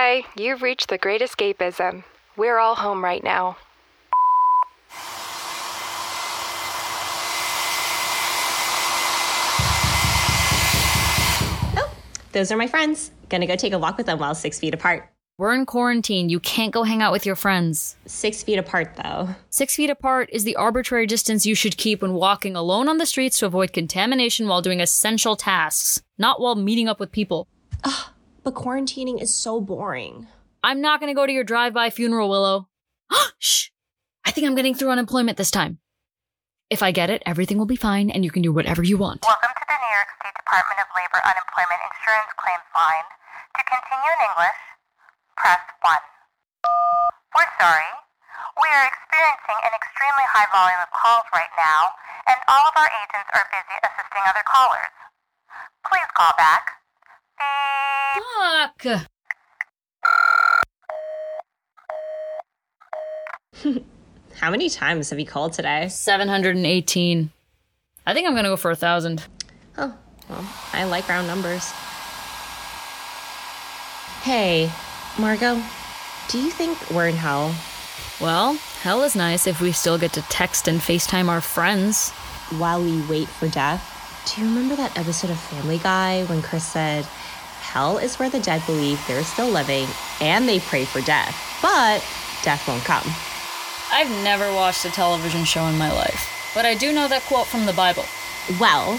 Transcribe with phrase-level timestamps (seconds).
[0.00, 2.04] Hi, you've reached the great escapism.
[2.36, 3.56] We're all home right now.
[11.76, 11.92] Oh,
[12.30, 13.10] those are my friends.
[13.28, 15.10] Gonna go take a walk with them while six feet apart.
[15.36, 16.28] We're in quarantine.
[16.28, 17.96] You can't go hang out with your friends.
[18.06, 19.30] Six feet apart, though.
[19.50, 23.06] Six feet apart is the arbitrary distance you should keep when walking alone on the
[23.06, 27.48] streets to avoid contamination while doing essential tasks, not while meeting up with people.
[28.48, 30.24] But quarantining is so boring.
[30.64, 32.72] I'm not gonna go to your drive by funeral, Willow.
[33.36, 33.68] Shh!
[34.24, 35.84] I think I'm getting through unemployment this time.
[36.72, 39.20] If I get it, everything will be fine and you can do whatever you want.
[39.28, 43.08] Welcome to the New York State Department of Labor Unemployment Insurance Claims Line.
[43.52, 44.60] To continue in English,
[45.36, 45.92] press 1.
[47.36, 47.92] We're sorry.
[48.64, 51.92] We are experiencing an extremely high volume of calls right now,
[52.24, 54.96] and all of our agents are busy assisting other callers.
[55.84, 56.80] Please call back.
[57.36, 57.67] Beep.
[58.18, 58.86] Fuck!
[64.36, 65.88] How many times have you called today?
[65.88, 67.30] 718.
[68.06, 69.24] I think I'm gonna go for a thousand.
[69.76, 69.94] Oh,
[70.28, 71.64] well, I like round numbers.
[74.22, 74.70] Hey,
[75.18, 75.60] Margot,
[76.28, 77.54] do you think we're in hell?
[78.20, 82.10] Well, hell is nice if we still get to text and FaceTime our friends.
[82.58, 83.94] While we wait for death?
[84.26, 87.06] Do you remember that episode of Family Guy when Chris said,
[87.68, 89.86] Hell is where the dead believe they're still living
[90.22, 92.00] and they pray for death, but
[92.42, 93.04] death won't come?
[93.92, 97.46] I've never watched a television show in my life, but I do know that quote
[97.46, 98.06] from the Bible.
[98.58, 98.98] Well,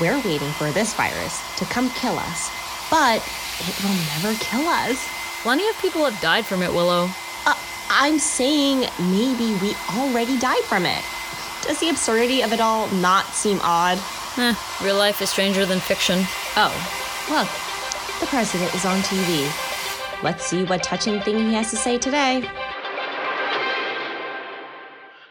[0.00, 2.50] we're waiting for this virus to come kill us,
[2.88, 3.18] but
[3.58, 5.04] it will never kill us.
[5.42, 7.10] Plenty of people have died from it, Willow.
[7.44, 7.58] Uh,
[7.90, 11.02] I'm saying maybe we already died from it.
[11.66, 13.98] Does the absurdity of it all not seem odd?
[14.38, 14.54] Eh,
[14.84, 16.20] real life is stranger than fiction.
[16.54, 16.70] Oh,
[17.28, 17.48] look,
[18.20, 19.50] the president is on TV.
[20.22, 22.48] Let's see what touching thing he has to say today.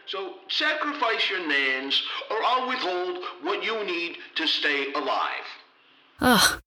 [0.06, 5.48] So sacrifice your nans, or I'll withhold what you need to stay alive.
[6.20, 6.60] Ugh.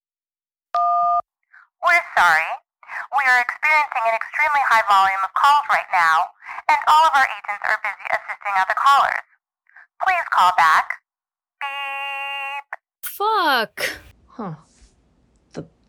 [1.84, 2.52] We're sorry.
[3.16, 6.26] We are experiencing an extremely high volume of calls right now,
[6.68, 9.28] and all of our agents are busy assisting other callers.
[10.04, 11.00] Please call back.
[11.62, 12.68] Beep.
[13.04, 14.02] Fuck.
[14.28, 14.67] Huh.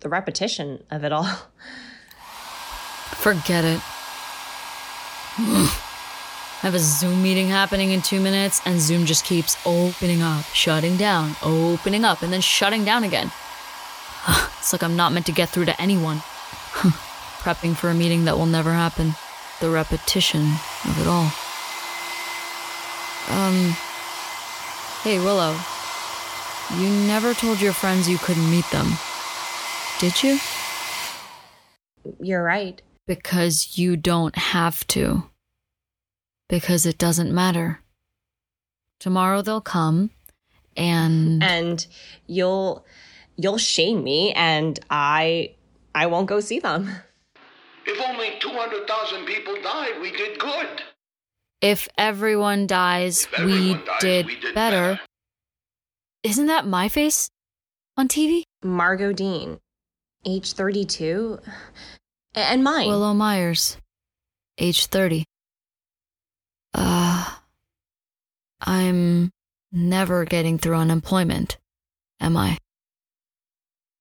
[0.00, 1.28] The, repetition of it all.
[3.16, 3.80] Forget it.
[5.38, 10.44] I have a Zoom meeting happening in two minutes, and Zoom just keeps opening up,
[10.46, 13.30] shutting down, opening up, and then shutting down again.
[14.58, 16.18] It's like I'm not meant to get through to anyone.
[17.40, 19.14] Prepping for a meeting that will never happen.
[19.60, 20.42] The repetition
[20.84, 21.32] of it all.
[23.30, 23.76] Um.
[25.02, 25.56] Hey, Willow.
[26.76, 28.98] You never told your friends you couldn't meet them.
[30.00, 30.38] Did you?
[32.20, 32.80] You're right.
[33.06, 35.24] Because you don't have to.
[36.48, 37.80] Because it doesn't matter.
[39.00, 40.10] Tomorrow they'll come
[40.76, 41.86] and And
[42.26, 42.84] you'll
[43.36, 45.54] you'll shame me and I
[45.94, 46.88] I won't go see them.
[47.86, 50.82] If only 200,000 people died, we did good.
[51.62, 54.92] if everyone dies, If we, dies, did we did better.
[54.94, 55.00] better.
[56.22, 57.30] Isn't that my face
[57.96, 58.42] on TV?
[58.62, 59.58] Margot Dean,
[60.24, 61.38] age 32,
[62.34, 62.88] and mine.
[62.88, 63.76] Willow Myers,
[64.58, 65.24] age 30.
[66.74, 67.24] Uh,
[68.60, 69.30] I'm
[69.72, 71.58] never getting through unemployment,
[72.20, 72.58] am I?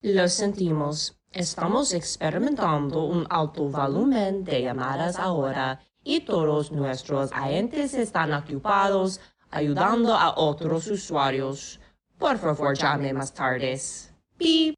[0.04, 1.14] Lo sentimos.
[1.34, 9.20] Estamos experimentando un alto volumen de llamadas ahora y todos nuestros agentes están ocupados
[9.52, 11.80] ayudando a otros usuarios.
[12.18, 14.12] Por favor, llame más tardes.
[14.40, 14.76] Beep.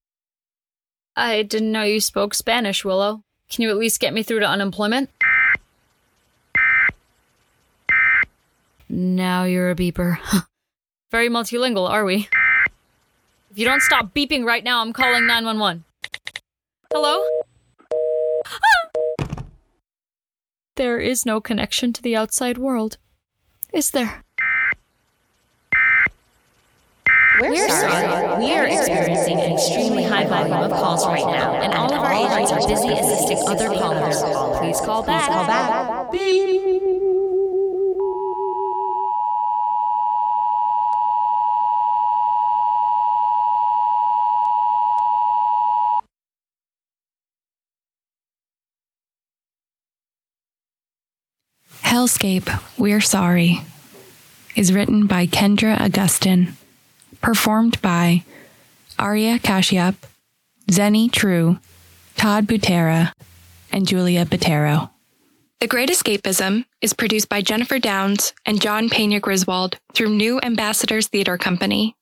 [1.19, 3.23] I didn't know you spoke Spanish, Willow.
[3.49, 5.09] Can you at least get me through to unemployment?
[8.87, 10.17] Now you're a beeper.
[11.11, 12.29] Very multilingual, are we?
[13.51, 15.83] If you don't stop beeping right now, I'm calling 911.
[16.91, 17.43] Hello?
[18.45, 18.59] Ah!
[20.75, 22.95] There is no connection to the outside world.
[23.73, 24.23] Is there?
[27.41, 28.18] We're, sorry.
[28.39, 32.13] We are experiencing an extremely high volume of calls right now, and all of our
[32.13, 34.23] agents are busy assisting other callers.
[34.59, 35.27] Please call back.
[35.27, 36.09] Call back.
[51.83, 53.59] Hellscape, We're Sorry
[54.55, 56.55] is written by Kendra Augustin,
[57.21, 58.23] performed by
[58.97, 59.95] Arya Kashyap,
[60.69, 61.59] Zennie Trieu,
[62.15, 63.13] Todd Butera,
[63.71, 64.89] and Julia Botero.
[65.59, 71.07] The Great Escapism is produced by Jennifer Downes and John Peña Griswold through New Ambassadors
[71.07, 71.95] Theater Company